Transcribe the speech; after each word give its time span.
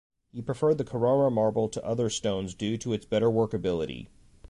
He 0.31 0.41
preferred 0.41 0.79
the 0.79 0.83
Carrara 0.83 1.29
marble 1.29 1.69
to 1.69 1.85
other 1.85 2.09
stones 2.09 2.55
due 2.55 2.75
to 2.75 2.91
its 2.91 3.05
better 3.05 3.29
workability. 3.29 4.07